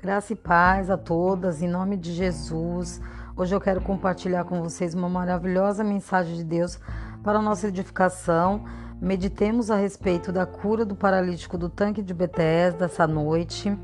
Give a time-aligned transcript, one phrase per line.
[0.00, 3.00] Graça e paz a todas, em nome de Jesus.
[3.36, 6.78] Hoje eu quero compartilhar com vocês uma maravilhosa mensagem de Deus
[7.20, 8.62] para a nossa edificação.
[9.00, 13.76] Meditemos a respeito da cura do paralítico do tanque de Betesda essa noite.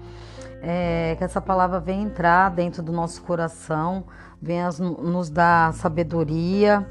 [0.62, 4.05] É, que essa palavra venha entrar dentro do nosso coração,
[4.41, 6.87] venha nos dar sabedoria,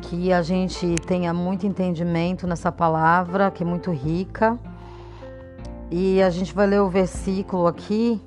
[0.00, 4.58] que a gente tenha muito entendimento nessa palavra, que é muito rica.
[5.92, 8.20] E a gente vai ler o versículo aqui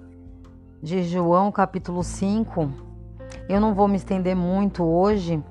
[0.85, 2.71] de João, capítulo 5.
[3.49, 5.43] Eu não vou me estender muito hoje,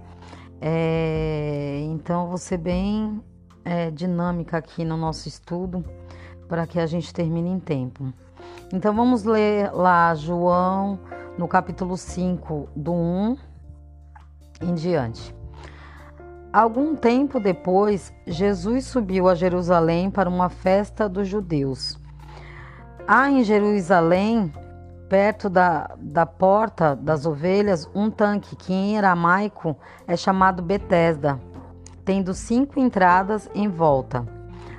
[0.60, 3.20] é, então vou ser bem
[3.64, 5.84] é, dinâmica aqui no nosso estudo
[6.48, 8.12] para que a gente termine em tempo.
[8.72, 11.00] Então vamos ler lá João
[11.36, 13.36] no capítulo 5, do 1
[14.62, 15.34] em diante.
[16.52, 21.98] Algum tempo depois, Jesus subiu a Jerusalém para uma festa dos judeus.
[23.08, 24.52] Há em Jerusalém
[25.14, 29.76] perto da, da porta das ovelhas um tanque que em aramaico
[30.08, 31.40] é chamado Betesda,
[32.04, 34.26] tendo cinco entradas em volta.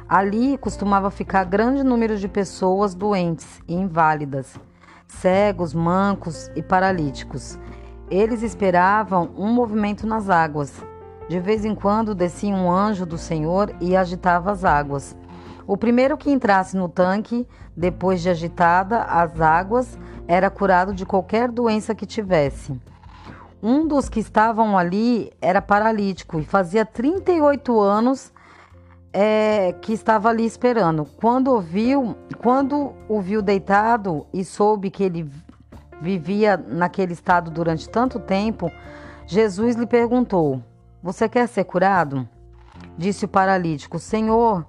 [0.09, 4.59] Ali costumava ficar grande número de pessoas doentes e inválidas,
[5.07, 7.57] cegos, mancos e paralíticos.
[8.11, 10.83] Eles esperavam um movimento nas águas.
[11.29, 15.15] De vez em quando descia um anjo do Senhor e agitava as águas.
[15.67, 21.51] O primeiro que entrasse no tanque, depois de agitada as águas, era curado de qualquer
[21.51, 22.79] doença que tivesse.
[23.61, 28.31] Um dos que estavam ali era paralítico e fazia 38 anos
[29.11, 31.05] é, que estava ali esperando.
[31.05, 35.31] Quando ouviu, quando o viu deitado e soube que ele
[35.99, 38.69] vivia naquele estado durante tanto tempo,
[39.25, 40.61] Jesus lhe perguntou:
[41.01, 42.27] Você quer ser curado?
[42.97, 44.65] Disse o paralítico: Senhor,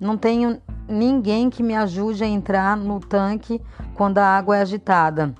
[0.00, 3.60] não tenho ninguém que me ajude a entrar no tanque
[3.94, 5.34] quando a água é agitada.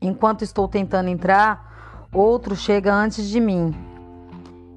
[0.00, 3.74] Enquanto estou tentando entrar, outro chega antes de mim.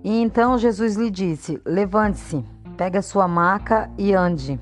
[0.04, 2.46] E então Jesus lhe disse: Levante-se,
[2.78, 4.60] pegue a sua maca e ande.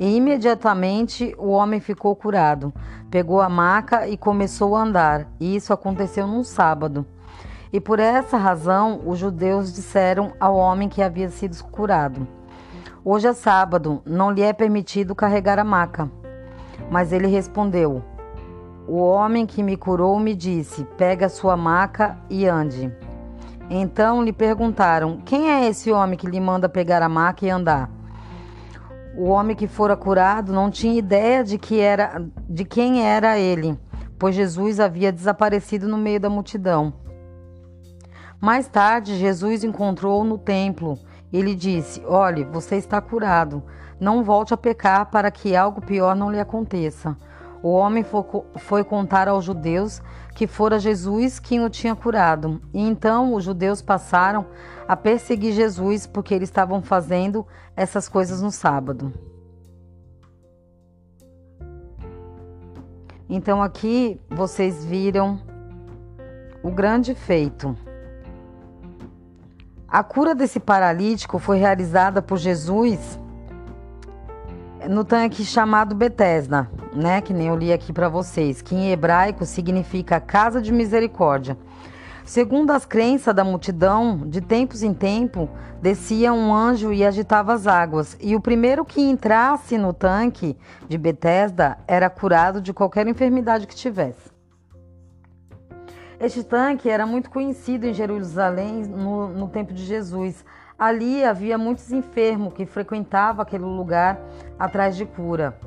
[0.00, 2.72] E imediatamente o homem ficou curado.
[3.10, 5.26] Pegou a maca e começou a andar.
[5.38, 7.06] E isso aconteceu num sábado.
[7.72, 12.26] E por essa razão os judeus disseram ao homem que havia sido curado:
[13.08, 16.10] Hoje é sábado, não lhe é permitido carregar a maca.
[16.90, 18.02] Mas ele respondeu:
[18.88, 22.92] O homem que me curou me disse: Pega sua maca e ande.
[23.70, 27.88] Então lhe perguntaram: Quem é esse homem que lhe manda pegar a maca e andar?
[29.16, 33.78] O homem que fora curado não tinha ideia de que era de quem era ele,
[34.18, 36.92] pois Jesus havia desaparecido no meio da multidão.
[38.40, 40.98] Mais tarde, Jesus encontrou no templo
[41.32, 43.62] ele disse: Olhe, você está curado.
[43.98, 47.16] Não volte a pecar para que algo pior não lhe aconteça.
[47.62, 48.04] O homem
[48.56, 50.02] foi contar aos judeus
[50.34, 52.60] que fora Jesus quem o tinha curado.
[52.72, 54.46] E então os judeus passaram
[54.86, 59.12] a perseguir Jesus porque eles estavam fazendo essas coisas no sábado.
[63.28, 65.40] Então aqui vocês viram
[66.62, 67.76] o grande feito.
[69.88, 73.20] A cura desse paralítico foi realizada por Jesus
[74.90, 79.44] no tanque chamado Betesda, né, que nem eu li aqui para vocês, que em hebraico
[79.44, 81.56] significa casa de misericórdia.
[82.24, 85.48] Segundo as crenças da multidão, de tempos em tempo
[85.80, 90.56] descia um anjo e agitava as águas, e o primeiro que entrasse no tanque
[90.88, 94.35] de Betesda era curado de qualquer enfermidade que tivesse.
[96.18, 100.44] Este tanque era muito conhecido em Jerusalém no, no tempo de Jesus.
[100.78, 104.18] Ali havia muitos enfermos que frequentavam aquele lugar
[104.58, 105.58] atrás de cura.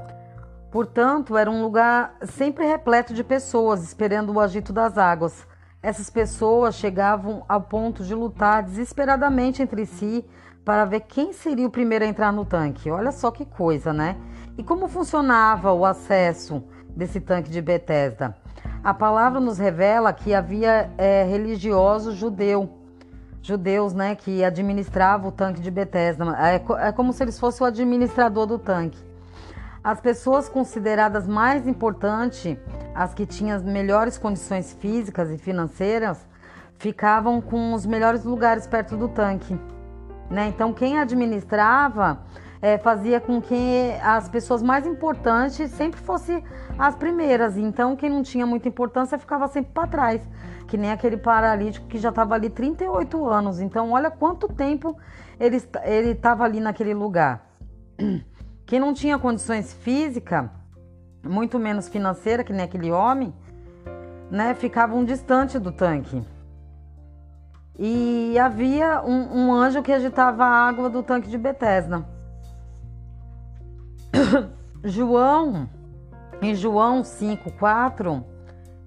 [0.71, 5.47] Portanto, era um lugar sempre repleto de pessoas esperando o agito das águas.
[5.81, 10.25] Essas pessoas chegavam ao ponto de lutar desesperadamente entre si
[10.65, 12.91] para ver quem seria o primeiro a entrar no tanque.
[12.91, 14.17] Olha só que coisa, né?
[14.57, 18.35] E como funcionava o acesso desse tanque de Bethesda?
[18.83, 22.69] A palavra nos revela que havia é, religiosos judeu,
[23.41, 26.25] judeus, né, que administravam o tanque de Betesda.
[26.39, 28.97] É, é como se eles fossem o administrador do tanque.
[29.83, 32.57] As pessoas consideradas mais importantes,
[32.93, 36.27] as que tinham as melhores condições físicas e financeiras,
[36.77, 39.57] ficavam com os melhores lugares perto do tanque.
[40.29, 40.47] Né?
[40.47, 42.19] Então, quem administrava
[42.61, 46.43] é, fazia com que as pessoas mais importantes sempre fossem
[46.77, 47.57] as primeiras.
[47.57, 50.21] Então, quem não tinha muita importância ficava sempre para trás,
[50.67, 53.59] que nem aquele paralítico que já estava ali 38 anos.
[53.59, 54.97] Então, olha quanto tempo
[55.39, 55.57] ele
[56.11, 57.47] estava ali naquele lugar.
[58.65, 60.49] Quem não tinha condições físicas
[61.23, 63.33] muito menos financeira que nem aquele homem,
[64.29, 66.21] né, ficavam distante do tanque.
[67.77, 72.05] E havia um, um anjo que agitava a água do tanque de Betesda.
[74.83, 75.69] João,
[76.41, 78.23] em João 5,4,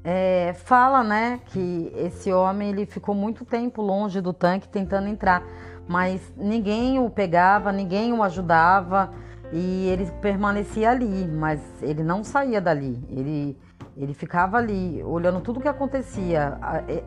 [0.04, 5.42] é, fala né, que esse homem ele ficou muito tempo longe do tanque tentando entrar,
[5.86, 9.10] mas ninguém o pegava, ninguém o ajudava
[9.52, 12.98] e ele permanecia ali, mas ele não saía dali.
[13.10, 13.58] Ele,
[13.96, 16.58] ele ficava ali, olhando tudo o que acontecia.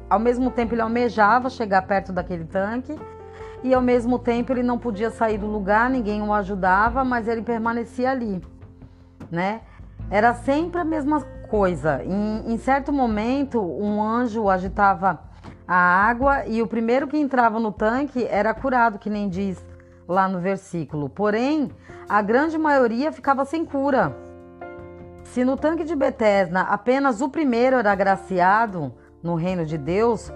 [0.09, 2.95] Ao mesmo tempo, ele almejava chegar perto daquele tanque
[3.65, 7.41] e ao mesmo tempo ele não podia sair do lugar, ninguém o ajudava, mas ele
[7.41, 8.39] permanecia ali,
[9.31, 9.61] né?
[10.07, 12.03] Era sempre a mesma coisa.
[12.03, 15.19] Em, em certo momento, um anjo agitava
[15.67, 19.65] a água e o primeiro que entrava no tanque era curado, que nem diz
[20.07, 21.09] lá no versículo.
[21.09, 21.71] Porém,
[22.07, 24.15] a grande maioria ficava sem cura.
[25.23, 30.31] Se no tanque de Betesda apenas o primeiro era agraciado no reino de Deus,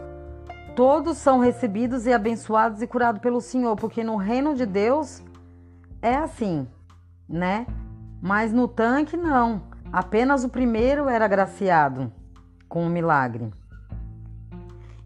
[0.79, 5.21] todos são recebidos e abençoados e curados pelo Senhor, porque no reino de Deus
[6.01, 6.65] é assim,
[7.27, 7.67] né?
[8.21, 9.61] Mas no tanque não.
[9.91, 12.09] Apenas o primeiro era agraciado
[12.69, 13.51] com o milagre.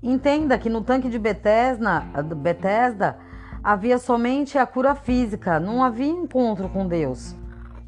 [0.03, 2.01] Entenda que no tanque de Betesda,
[2.37, 3.17] Bethesda
[3.63, 7.35] havia somente a cura física, não havia encontro com Deus.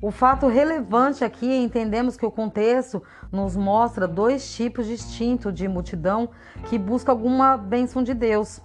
[0.06, 5.68] O fato relevante aqui é entendemos que o contexto nos mostra dois tipos distintos de
[5.68, 6.30] multidão
[6.69, 8.62] que busca alguma bênção de Deus.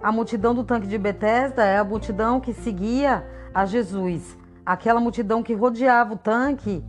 [0.00, 5.42] A multidão do tanque de Betesda é a multidão que seguia a Jesus, aquela multidão
[5.42, 6.80] que rodeava o tanque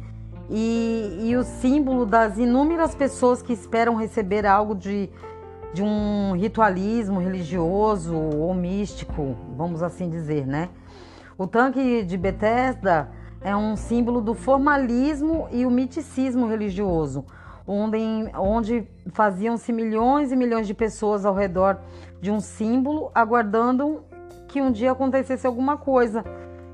[0.51, 5.09] e, e o símbolo das inúmeras pessoas que esperam receber algo de
[5.74, 10.69] de um ritualismo religioso ou místico, vamos assim dizer, né?
[11.39, 13.09] O tanque de Bethesda
[13.41, 17.25] é um símbolo do formalismo e o miticismo religioso,
[17.65, 17.97] onde,
[18.36, 21.80] onde faziam-se milhões e milhões de pessoas ao redor
[22.21, 24.03] de um símbolo, aguardando
[24.47, 26.24] que um dia acontecesse alguma coisa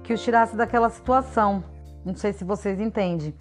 [0.02, 1.64] que os tirasse daquela situação.
[2.04, 3.34] Não sei se vocês entendem.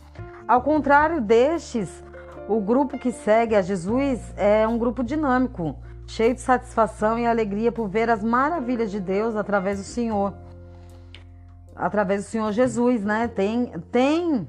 [0.46, 2.02] Ao contrário destes,
[2.48, 7.72] o grupo que segue a Jesus é um grupo dinâmico, cheio de satisfação e alegria
[7.72, 10.34] por ver as maravilhas de Deus através do Senhor.
[11.74, 13.28] Através do Senhor Jesus, né?
[13.28, 14.48] Tem, tem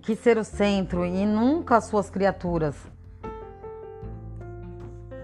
[0.00, 2.76] que ser o centro e nunca as suas criaturas.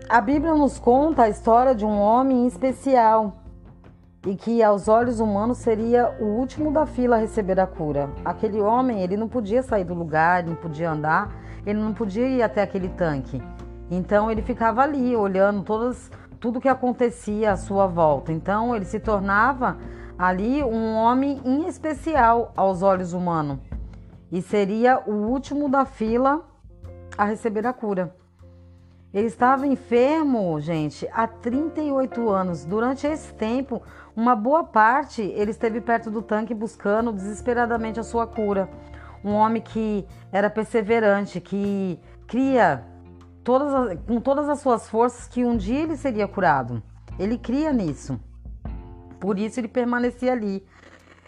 [0.08, 3.42] A Bíblia nos conta a história de um homem especial
[4.26, 8.10] e que aos olhos humanos seria o último da fila a receber a cura.
[8.24, 11.32] Aquele homem, ele não podia sair do lugar, não podia andar,
[11.64, 13.42] ele não podia ir até aquele tanque.
[13.90, 16.10] Então ele ficava ali olhando todas,
[16.40, 18.32] tudo que acontecia à sua volta.
[18.32, 19.76] Então ele se tornava
[20.18, 23.58] ali um homem em especial aos olhos humanos
[24.30, 26.44] e seria o último da fila
[27.16, 28.14] a receber a cura.
[29.14, 32.64] Ele estava enfermo, gente, há 38 anos.
[32.64, 33.80] Durante esse tempo,
[34.14, 38.68] uma boa parte ele esteve perto do tanque buscando desesperadamente a sua cura
[39.26, 41.98] um homem que era perseverante, que
[42.28, 42.84] cria
[43.42, 46.80] todas as, com todas as suas forças que um dia ele seria curado.
[47.18, 48.20] Ele cria nisso.
[49.26, 50.64] Por isso ele permanecia ali.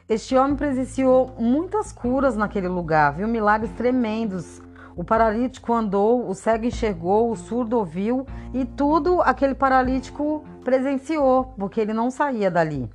[0.09, 4.63] Este homem presenciou muitas curas naquele lugar, viu milagres tremendos.
[4.95, 8.25] O paralítico andou, o cego enxergou, o surdo ouviu
[8.55, 12.89] e tudo aquele paralítico presenciou, porque ele não saía dali.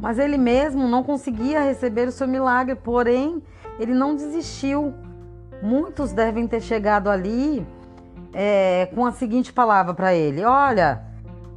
[0.00, 3.40] Mas ele mesmo não conseguia receber o seu milagre, porém,
[3.78, 4.92] ele não desistiu.
[5.62, 7.64] Muitos devem ter chegado ali
[8.34, 11.11] é, com a seguinte palavra para ele: Olha,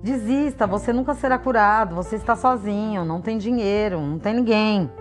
[0.05, 4.91] desista, você nunca será curado, você está sozinho, não tem dinheiro, não tem ninguém,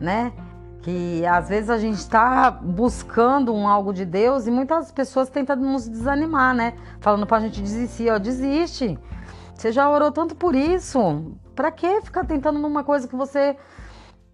[0.00, 0.32] né?
[0.80, 5.54] Que às vezes a gente está buscando um algo de Deus e muitas pessoas tentam
[5.54, 6.72] nos desanimar, né?
[6.98, 8.98] Falando a gente desistir, ó, desiste.
[9.54, 13.54] Você já orou tanto por isso, para que ficar tentando numa coisa que você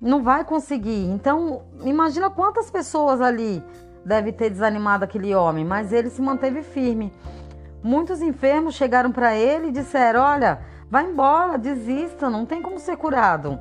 [0.01, 1.07] não vai conseguir?
[1.07, 3.61] Então, imagina quantas pessoas ali
[4.05, 7.13] deve ter desanimado aquele homem, mas ele se manteve firme.
[7.85, 10.61] Muitos enfermos chegaram para ele e disseram: Olha,
[10.91, 13.59] vai embora, desista, não tem como ser curado.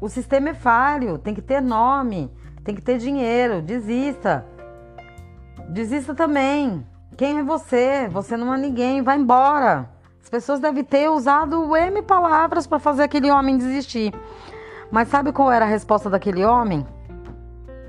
[0.00, 2.28] O sistema é falho, tem que ter nome,
[2.64, 4.44] tem que ter dinheiro, desista.
[5.68, 6.84] Desista também.
[7.16, 8.08] Quem é você?
[8.10, 9.88] Você não é ninguém, vai embora.
[10.20, 14.12] As pessoas devem ter usado M palavras para fazer aquele homem desistir.
[14.90, 16.84] Mas sabe qual era a resposta daquele homem?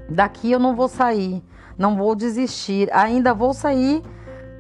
[0.08, 1.44] Daqui eu não vou sair,
[1.76, 4.04] não vou desistir, ainda vou sair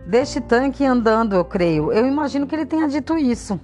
[0.06, 1.92] deste tanque andando, eu creio.
[1.92, 3.60] Eu imagino que ele tenha dito isso,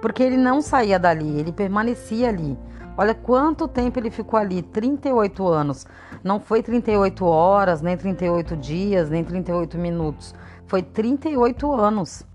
[0.00, 2.58] porque ele não saía dali, ele permanecia ali.
[2.96, 5.86] Olha quanto tempo ele ficou ali 38 anos.
[6.24, 10.34] Não foi 38 horas, nem 38 dias, nem 38 minutos.
[10.66, 12.26] Foi 38 anos.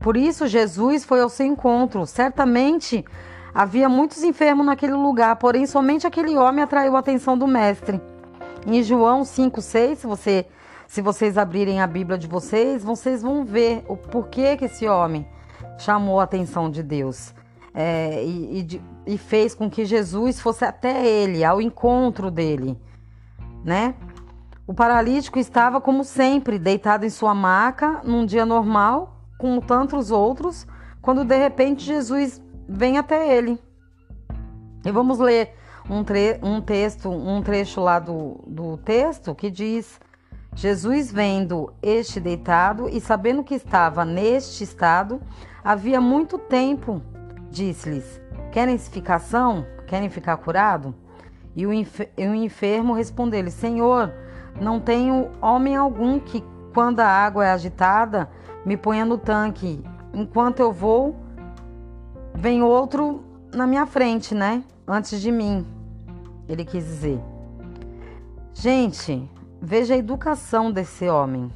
[0.00, 2.04] Por isso, Jesus foi ao seu encontro.
[2.04, 3.04] Certamente
[3.54, 8.00] havia muitos enfermos naquele lugar, porém, somente aquele homem atraiu a atenção do Mestre.
[8.66, 10.46] Em João 5,6, se, você,
[10.86, 15.26] se vocês abrirem a Bíblia de vocês, vocês vão ver o porquê que esse homem
[15.78, 17.34] chamou a atenção de Deus.
[17.74, 18.60] É, e,
[19.06, 22.78] e, e fez com que Jesus fosse até ele, ao encontro dele,
[23.62, 23.94] né?
[24.66, 30.66] O paralítico estava, como sempre, deitado em sua maca, num dia normal, como tantos outros,
[31.02, 33.60] quando de repente Jesus vem até ele.
[34.84, 35.54] E vamos ler
[35.88, 40.00] um, tre um texto, um trecho lá do, do texto que diz:
[40.56, 45.20] Jesus vendo este deitado e sabendo que estava neste estado,
[45.62, 47.02] havia muito tempo,
[47.50, 48.18] disse-lhes:
[48.50, 49.66] Querem ficação?
[49.86, 50.94] Querem ficar curado?
[51.54, 51.72] E o,
[52.34, 54.10] enfermo respondeu-lhe: Senhor,
[54.58, 58.30] não tenho homem algum que, quando a água é agitada,
[58.64, 59.84] me ponha no tanque.
[60.14, 61.14] Enquanto eu vou,
[62.34, 63.22] vem outro
[63.54, 64.64] na minha frente, né?
[64.88, 65.66] Antes de mim
[66.48, 67.20] ele quis dizer.
[68.54, 69.28] Gente,
[69.66, 71.50] veja a educação desse homem.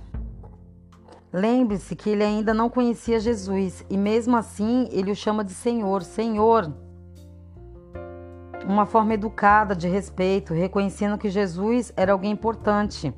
[1.33, 6.03] Lembre-se que ele ainda não conhecia Jesus e, mesmo assim, ele o chama de Senhor.
[6.03, 6.75] Senhor.
[8.67, 13.15] Uma forma educada de respeito, reconhecendo que Jesus era alguém importante.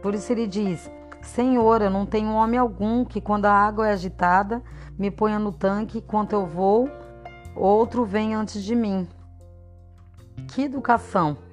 [0.00, 0.88] Por isso ele diz:
[1.20, 4.62] Senhor, eu não tenho homem algum que, quando a água é agitada,
[4.96, 6.88] me ponha no tanque, enquanto eu vou,
[7.56, 9.08] outro vem antes de mim.
[10.46, 11.47] Que educação!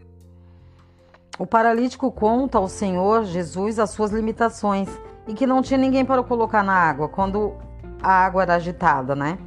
[1.37, 4.89] O paralítico conta ao Senhor Jesus as suas limitações
[5.27, 7.53] e que não tinha ninguém para colocar na água quando
[8.01, 9.37] a água era agitada, né?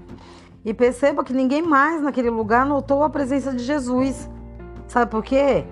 [0.64, 4.28] E perceba que ninguém mais naquele lugar notou a presença de Jesus.
[4.86, 5.64] Sabe por quê?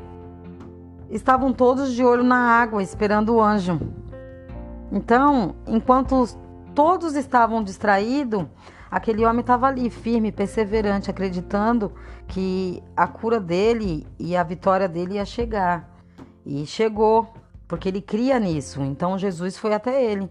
[1.11, 3.79] Estavam todos de olho na água, esperando o anjo.
[4.91, 6.27] Então, enquanto
[6.75, 8.47] todos estavam distraídos,
[8.91, 11.93] Aquele homem estava ali, firme, perseverante, acreditando
[12.29, 15.96] que a cura dele e a vitória dele ia chegar.
[16.47, 17.29] E chegou,
[17.67, 18.81] porque ele cria nisso.
[18.83, 20.31] Então Jesus foi até ele.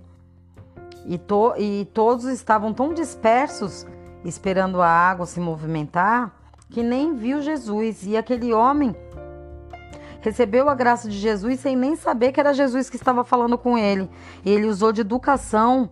[1.06, 3.86] E, to, e todos estavam tão dispersos,
[4.24, 6.34] esperando a água se movimentar,
[6.70, 8.08] que nem viu Jesus.
[8.08, 8.96] E aquele homem
[10.22, 13.78] recebeu a graça de Jesus sem nem saber que era Jesus que estava falando com
[13.78, 14.10] ele.
[14.44, 15.90] E ele usou de educação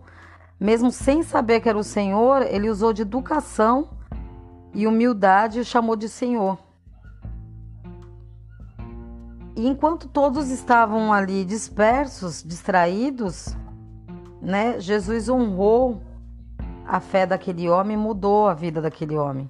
[0.58, 3.88] mesmo sem saber que era o Senhor, ele usou de educação
[4.72, 6.58] e humildade e chamou de Senhor.
[9.56, 13.56] E enquanto todos estavam ali dispersos, distraídos,
[14.40, 16.02] né, Jesus honrou
[16.86, 19.48] a fé daquele homem, mudou a vida daquele homem.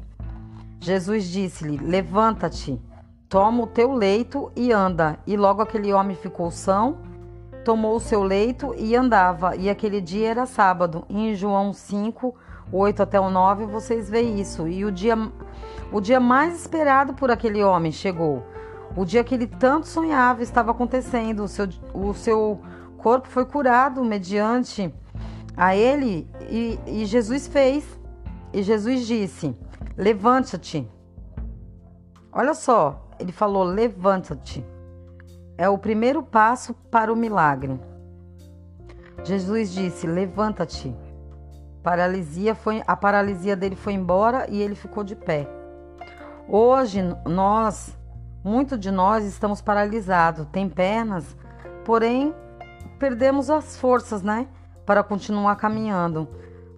[0.80, 2.80] Jesus disse-lhe: Levanta-te,
[3.28, 5.18] toma o teu leito e anda.
[5.26, 6.98] E logo aquele homem ficou são
[7.64, 9.56] tomou o seu leito e andava.
[9.56, 11.04] E aquele dia era sábado.
[11.08, 12.34] Em João 5,
[12.70, 14.68] 8 até o 9, vocês veem isso.
[14.68, 15.16] E o dia,
[15.90, 18.44] o dia mais esperado por aquele homem chegou.
[18.96, 21.44] O dia que ele tanto sonhava estava acontecendo.
[21.44, 22.60] O seu, o seu
[22.98, 24.94] corpo foi curado mediante
[25.56, 27.84] a ele e, e Jesus fez.
[28.52, 29.56] E Jesus disse:
[29.96, 30.88] Levanta-te.
[32.32, 34.64] Olha só, ele falou: Levanta-te
[35.56, 37.80] é o primeiro passo para o milagre.
[39.22, 40.94] Jesus disse: Levanta-te.
[41.82, 45.46] Paralisia foi, a paralisia dele foi embora e ele ficou de pé.
[46.48, 47.96] Hoje nós,
[48.44, 51.36] muito de nós estamos paralisados, tem pernas,
[51.84, 52.34] porém
[52.98, 54.46] perdemos as forças, né,
[54.86, 56.28] para continuar caminhando.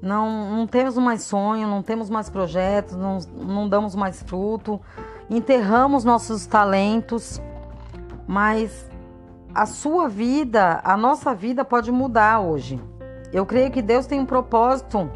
[0.01, 4.81] Não, não temos mais sonho, não temos mais projetos, não, não damos mais fruto,
[5.29, 7.41] enterramos nossos talentos
[8.27, 8.91] mas
[9.55, 12.83] a sua vida, a nossa vida pode mudar hoje.
[13.33, 15.11] Eu creio que Deus tem um propósito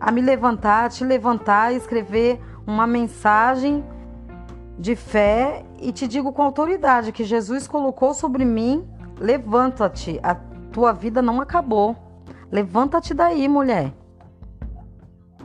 [0.00, 3.84] a me levantar, te levantar e escrever uma mensagem
[4.78, 10.34] de fé e te digo com autoridade que Jesus colocou sobre mim: levanta-te, a
[10.72, 11.96] tua vida não acabou.
[12.50, 13.92] Levanta-te daí, mulher.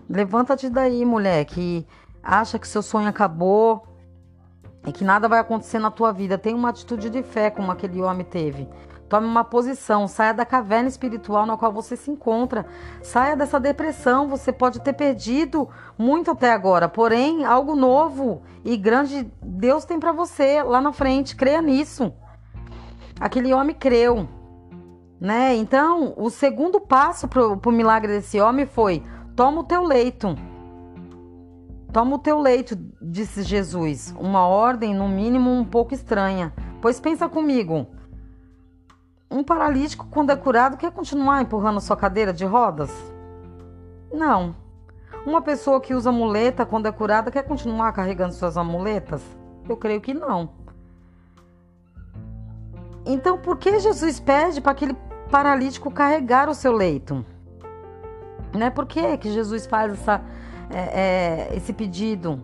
[0.10, 1.86] Levanta-te daí, mulher, que
[2.22, 3.86] acha que seu sonho acabou,
[4.86, 6.38] e que nada vai acontecer na tua vida.
[6.38, 8.68] Tenha uma atitude de fé como aquele homem teve.
[9.14, 12.66] Tome uma posição, saia da caverna espiritual na qual você se encontra.
[13.04, 14.28] Saia dessa depressão.
[14.28, 20.12] Você pode ter perdido muito até agora, porém, algo novo e grande Deus tem para
[20.12, 21.36] você lá na frente.
[21.36, 22.12] Creia nisso.
[23.20, 24.28] Aquele homem creu,
[25.22, 25.54] né?
[25.58, 29.04] Então, o segundo passo para o milagre desse homem foi:
[29.36, 30.36] toma o teu leito.
[31.92, 36.52] Toma o teu leito, disse Jesus, uma ordem no mínimo um pouco estranha.
[36.82, 37.86] Pois pensa comigo.
[39.34, 42.92] Um paralítico, quando é curado, quer continuar empurrando sua cadeira de rodas?
[44.14, 44.56] Não.
[45.26, 49.24] Uma pessoa que usa muleta, quando é curada, quer continuar carregando suas amuletas?
[49.68, 50.52] Eu creio que não.
[53.08, 54.96] Então, por que Jesus pede para aquele
[55.32, 57.26] paralítico carregar o seu leito?
[58.54, 58.70] Né?
[58.70, 60.22] Por que, que Jesus faz essa
[60.70, 62.40] é, é, esse pedido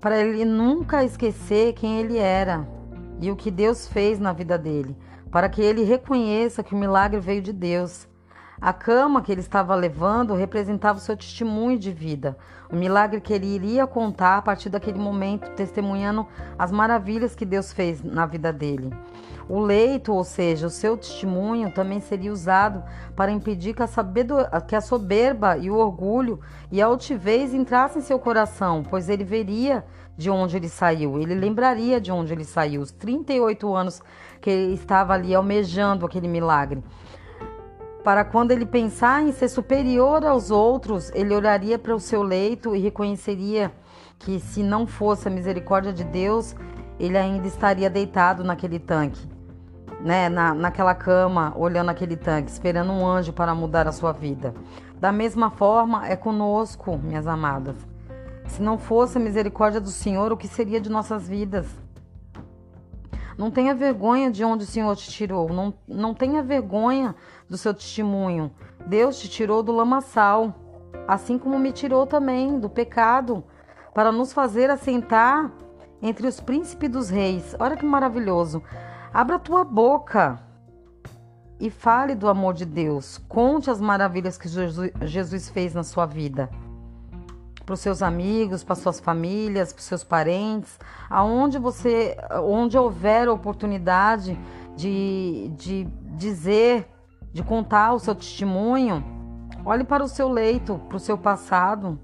[0.00, 2.68] para ele nunca esquecer quem ele era
[3.20, 4.96] e o que Deus fez na vida dele,
[5.30, 8.08] para que ele reconheça que o milagre veio de Deus.
[8.60, 12.36] A cama que ele estava levando representava o seu testemunho de vida,
[12.70, 16.26] o milagre que ele iria contar a partir daquele momento, testemunhando
[16.58, 18.92] as maravilhas que Deus fez na vida dele.
[19.48, 22.84] O leito, ou seja, o seu testemunho, também seria usado
[23.16, 26.38] para impedir que a, que a soberba e o orgulho
[26.70, 29.84] e a altivez entrassem em seu coração, pois ele veria
[30.16, 34.02] de onde ele saiu, ele lembraria de onde ele saiu, os 38 anos
[34.40, 36.82] que estava ali almejando aquele milagre.
[38.02, 42.74] Para quando ele pensar em ser superior aos outros, ele olharia para o seu leito
[42.74, 43.70] e reconheceria
[44.18, 46.56] que, se não fosse a misericórdia de Deus,
[46.98, 49.28] ele ainda estaria deitado naquele tanque
[50.02, 54.54] né, na, naquela cama, olhando aquele tanque, esperando um anjo para mudar a sua vida.
[54.98, 57.76] Da mesma forma é conosco, minhas amadas.
[58.46, 61.66] Se não fosse a misericórdia do Senhor, o que seria de nossas vidas?
[63.40, 65.50] Não tenha vergonha de onde o Senhor te tirou.
[65.50, 67.16] Não, não tenha vergonha
[67.48, 68.50] do seu testemunho.
[68.86, 70.54] Deus te tirou do lamaçal,
[71.08, 73.42] assim como me tirou também do pecado,
[73.94, 75.50] para nos fazer assentar
[76.02, 77.56] entre os príncipes dos reis.
[77.58, 78.62] Olha que maravilhoso.
[79.10, 80.38] Abra tua boca
[81.58, 83.16] e fale do amor de Deus.
[83.26, 86.50] Conte as maravilhas que Jesus fez na sua vida.
[87.70, 90.76] Para os seus amigos, para suas famílias, para os seus parentes,
[91.08, 94.36] aonde você, onde houver oportunidade
[94.74, 95.84] de, de
[96.16, 96.90] dizer,
[97.32, 99.04] de contar o seu testemunho,
[99.64, 101.96] olhe para o seu leito, para o seu passado,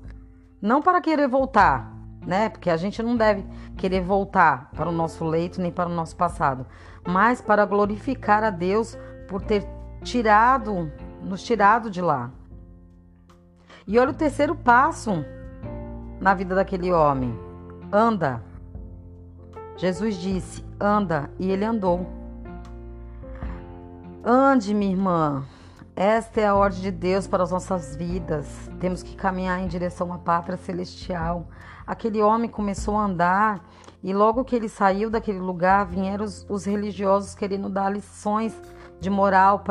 [0.63, 1.93] não para querer voltar,
[2.25, 2.49] né?
[2.49, 3.45] Porque a gente não deve
[3.77, 6.65] querer voltar para o nosso leito nem para o nosso passado,
[7.05, 9.67] mas para glorificar a Deus por ter
[10.05, 12.31] tirado, nos tirado de lá.
[13.85, 15.25] E olha o terceiro passo
[16.21, 17.39] na vida daquele homem:
[17.93, 18.43] anda.
[19.77, 22.07] Jesus disse: anda, e ele andou.
[24.25, 25.45] Ande, minha irmã.
[25.95, 28.47] Esta é a ordem de Deus para as nossas vidas.
[28.79, 31.47] Temos que caminhar em direção à pátria celestial.
[31.87, 33.65] Aquele homem começou a andar
[34.03, 38.55] e logo que ele saiu daquele lugar, vieram os, os religiosos querendo dar lições
[39.01, 39.65] de moral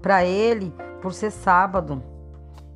[0.00, 2.02] para ele por ser sábado.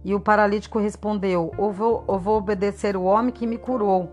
[0.05, 4.11] E o paralítico respondeu: eu vou, eu vou obedecer o homem que me curou.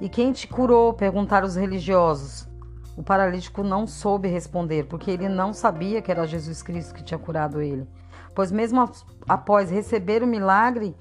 [0.00, 0.92] E quem te curou?
[0.92, 2.48] perguntaram os religiosos.
[2.96, 7.18] O paralítico não soube responder, porque ele não sabia que era Jesus Cristo que tinha
[7.18, 7.86] curado ele.
[8.34, 8.90] Pois, mesmo
[9.28, 10.96] após receber o milagre,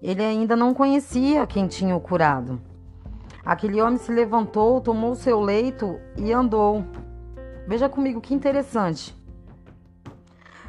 [0.00, 2.60] ele ainda não conhecia quem tinha o curado.
[3.44, 6.84] Aquele homem se levantou, tomou seu leito e andou.
[7.66, 9.16] Veja comigo que interessante.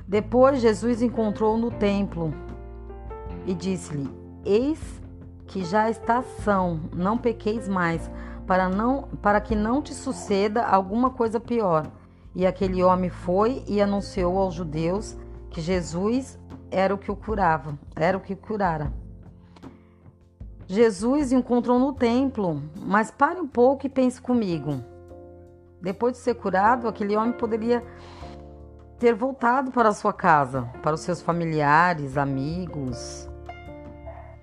[0.08, 2.34] Depois Jesus encontrou no templo
[3.46, 4.10] e disse-lhe:
[4.46, 4.80] Eis
[5.48, 8.10] que já está são, não pequeis mais,
[8.48, 11.88] para não para que não te suceda alguma coisa pior.
[12.36, 15.16] E aquele homem foi e anunciou aos judeus
[15.52, 16.40] que Jesus
[16.72, 18.92] era o que o curava, era o que curara.
[20.66, 24.84] Jesus encontrou no templo, mas pare um pouco e pense comigo.
[25.80, 27.84] Depois de ser curado, aquele homem poderia
[28.98, 33.30] ter voltado para sua casa, para os seus familiares, amigos.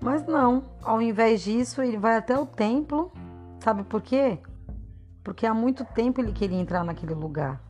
[0.01, 3.11] Mas não, ao invés disso, ele vai até o templo.
[3.59, 4.39] Sabe por quê?
[5.23, 7.61] Porque há muito tempo ele queria entrar naquele lugar.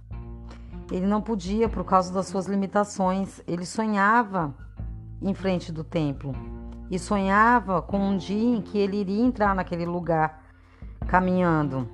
[0.90, 3.42] Ele não podia por causa das suas limitações.
[3.46, 4.56] Ele sonhava
[5.22, 6.34] em frente do templo
[6.90, 10.42] e sonhava com um dia em que ele iria entrar naquele lugar
[11.08, 11.88] caminhando.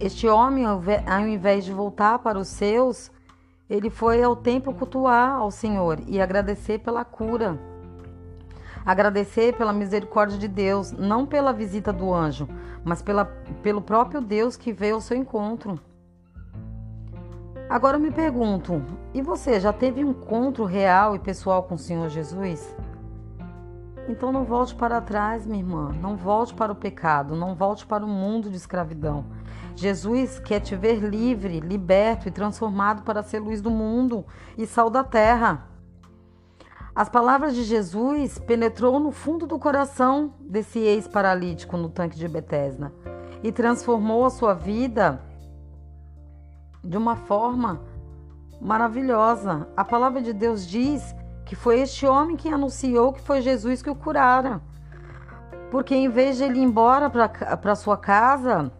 [0.00, 0.80] Este homem, ao
[1.26, 3.12] invés de voltar para os seus,
[3.70, 7.73] ele foi ao templo cultuar ao Senhor e agradecer pela cura.
[8.84, 12.48] Agradecer pela misericórdia de Deus, não pela visita do anjo,
[12.84, 13.24] mas pela,
[13.62, 15.80] pelo próprio Deus que veio ao seu encontro.
[17.68, 18.82] Agora eu me pergunto:
[19.14, 22.76] e você já teve um encontro real e pessoal com o Senhor Jesus?
[24.06, 25.90] Então não volte para trás, minha irmã.
[26.00, 27.34] Não volte para o pecado.
[27.34, 29.24] Não volte para o mundo de escravidão.
[29.74, 34.24] Jesus quer te ver livre, liberto e transformado para ser luz do mundo
[34.58, 35.66] e sal da terra.
[36.96, 42.92] As palavras de Jesus penetrou no fundo do coração desse ex-paralítico no tanque de Betesda
[43.42, 45.20] e transformou a sua vida
[46.84, 47.80] de uma forma
[48.60, 49.66] maravilhosa.
[49.76, 53.90] A palavra de Deus diz que foi este homem que anunciou que foi Jesus que
[53.90, 54.62] o curara.
[55.72, 58.70] Porque em vez de ele ir embora para sua casa,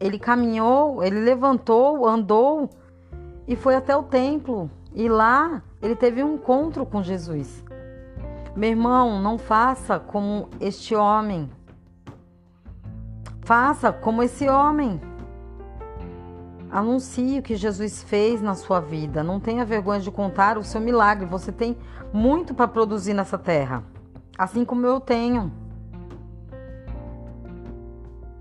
[0.00, 2.68] ele caminhou, ele levantou, andou
[3.46, 4.68] e foi até o templo.
[4.92, 7.62] E lá ele teve um encontro com Jesus.
[8.56, 11.50] Meu irmão, não faça como este homem.
[13.42, 14.98] Faça como esse homem.
[16.70, 19.22] Anuncie o que Jesus fez na sua vida.
[19.22, 21.26] Não tenha vergonha de contar o seu milagre.
[21.26, 21.76] Você tem
[22.10, 23.84] muito para produzir nessa terra,
[24.38, 25.52] assim como eu tenho.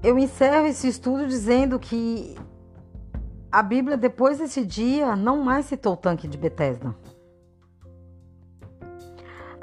[0.02, 2.38] Eu encerro esse estudo dizendo que
[3.52, 6.96] a Bíblia, depois desse dia, não mais citou o tanque de Betesda.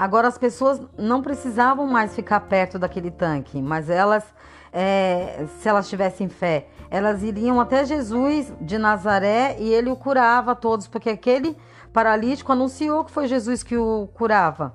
[0.01, 4.25] Agora, as pessoas não precisavam mais ficar perto daquele tanque, mas elas,
[4.73, 10.53] é, se elas tivessem fé, elas iriam até Jesus de Nazaré e ele o curava
[10.53, 11.55] a todos, porque aquele
[11.93, 14.75] paralítico anunciou que foi Jesus que o curava,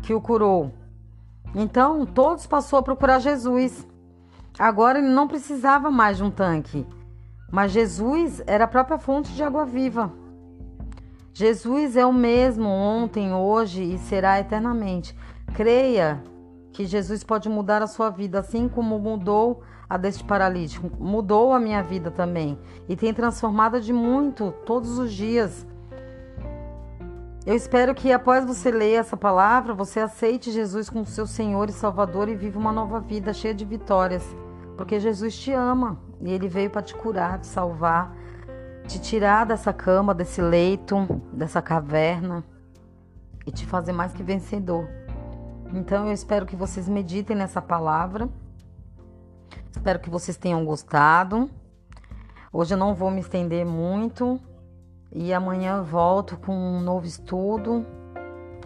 [0.00, 0.72] que o curou.
[1.54, 3.86] Então, todos passou a procurar Jesus.
[4.58, 6.86] Agora ele não precisava mais de um tanque,
[7.52, 10.10] mas Jesus era a própria fonte de água viva.
[11.38, 15.14] Jesus é o mesmo ontem, hoje e será eternamente.
[15.52, 16.24] Creia
[16.72, 21.60] que Jesus pode mudar a sua vida, assim como mudou a deste paralítico, mudou a
[21.60, 25.66] minha vida também e tem transformado de muito todos os dias.
[27.44, 31.72] Eu espero que após você ler essa palavra, você aceite Jesus como seu Senhor e
[31.72, 34.24] Salvador e viva uma nova vida cheia de vitórias,
[34.74, 38.16] porque Jesus te ama e ele veio para te curar, te salvar,
[38.86, 40.96] te tirar dessa cama, desse leito,
[41.32, 42.44] dessa caverna
[43.46, 44.88] e te fazer mais que vencedor.
[45.72, 48.28] Então eu espero que vocês meditem nessa palavra
[49.76, 51.50] Espero que vocês tenham gostado.
[52.52, 54.40] Hoje eu não vou me estender muito
[55.12, 57.86] e amanhã volto com um novo estudo,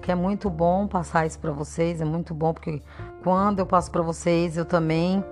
[0.00, 2.80] que é muito bom passar isso para vocês, é muito bom porque
[3.22, 5.22] quando eu passo para vocês eu também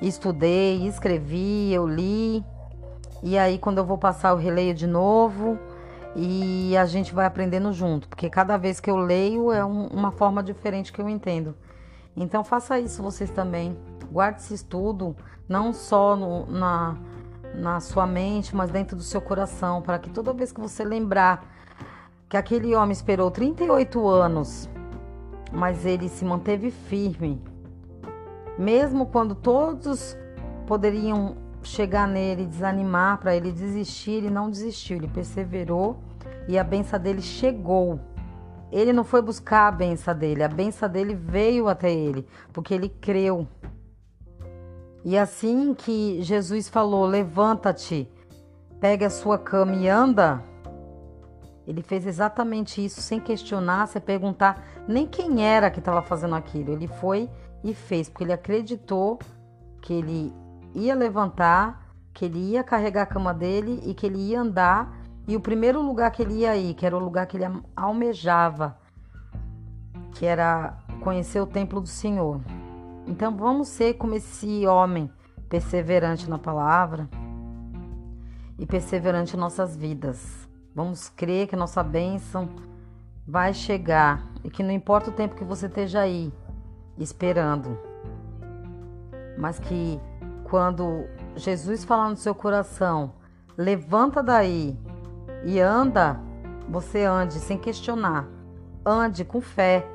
[0.00, 2.42] estudei, escrevi, eu li.
[3.22, 5.58] E aí quando eu vou passar eu releio de novo
[6.14, 10.10] e a gente vai aprendendo junto, porque cada vez que eu leio é um, uma
[10.10, 11.54] forma diferente que eu entendo.
[12.16, 13.76] Então faça isso vocês também.
[14.10, 15.14] Guarde esse estudo
[15.48, 16.96] não só no, na,
[17.54, 21.44] na sua mente, mas dentro do seu coração, para que toda vez que você lembrar
[22.28, 24.68] que aquele homem esperou 38 anos,
[25.50, 27.42] mas ele se manteve firme,
[28.58, 30.16] mesmo quando todos
[30.66, 35.98] poderiam chegar nele, desanimar para ele desistir, ele não desistiu, ele perseverou
[36.46, 38.00] e a benção dele chegou.
[38.70, 42.88] Ele não foi buscar a benção dele, a benção dele veio até ele, porque ele
[42.88, 43.46] creu.
[45.04, 48.10] E assim que Jesus falou: Levanta-te,
[48.78, 50.44] pegue a sua cama e anda,
[51.66, 56.72] ele fez exatamente isso sem questionar, sem perguntar nem quem era que estava fazendo aquilo.
[56.72, 57.28] Ele foi
[57.62, 59.18] e fez, porque ele acreditou
[59.82, 60.32] que ele
[60.74, 64.96] ia levantar, que ele ia carregar a cama dele e que ele ia andar.
[65.26, 67.44] E o primeiro lugar que ele ia ir, que era o lugar que ele
[67.76, 68.78] almejava,
[70.14, 72.40] que era conhecer o templo do Senhor.
[73.06, 75.10] Então vamos ser como esse homem
[75.48, 77.08] perseverante na palavra
[78.58, 80.48] e perseverante em nossas vidas.
[80.74, 82.48] Vamos crer que nossa bênção
[83.26, 86.32] vai chegar e que não importa o tempo que você esteja aí
[86.98, 87.78] esperando,
[89.38, 90.00] mas que
[90.48, 91.06] quando
[91.36, 93.12] Jesus falar no seu coração,
[93.56, 94.78] levanta daí
[95.44, 96.20] e anda,
[96.68, 98.26] você ande sem questionar,
[98.84, 99.86] ande com fé,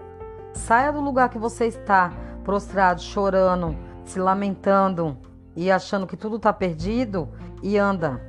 [0.54, 2.12] saia do lugar que você está
[2.44, 5.18] prostrado, chorando, se lamentando
[5.56, 7.30] e achando que tudo está perdido
[7.62, 8.22] e anda.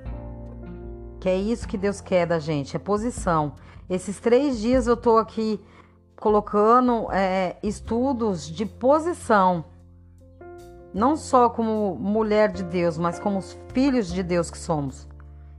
[1.21, 3.55] Que é isso que Deus quer da gente, é posição.
[3.89, 5.61] Esses três dias eu estou aqui
[6.17, 9.65] colocando é, estudos de posição,
[10.95, 15.09] não só como mulher de Deus, mas como os filhos de Deus que somos.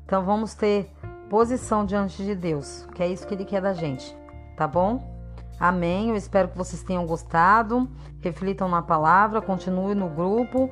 [0.06, 0.89] Então vamos ter
[1.30, 4.15] posição diante de Deus, que é isso que Ele quer da gente,
[4.56, 5.13] tá bom?
[5.60, 6.10] Amém.
[6.10, 7.89] Eu espero que vocês tenham gostado.
[8.21, 10.69] Reflitam na palavra, continue no grupo,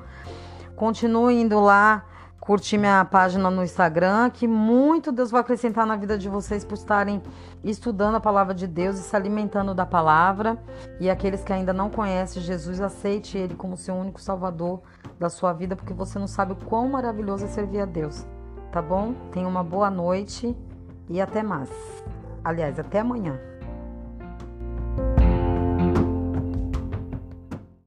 [0.76, 2.06] continue indo lá
[2.43, 6.73] curtir minha página no Instagram, que muito Deus vai acrescentar na vida de vocês por
[6.73, 7.23] estarem
[7.63, 10.62] estudando a palavra de Deus e se alimentando da palavra.
[10.99, 14.82] E aqueles que ainda não conhecem Jesus, aceite Ele como seu único Salvador
[15.17, 18.27] da sua vida, porque você não sabe o quão maravilhoso é servir a Deus.
[18.73, 19.13] Tá bom?
[19.32, 20.53] Tenha uma boa noite
[21.10, 21.69] e até mais.
[22.43, 23.39] Aliás, até amanhã.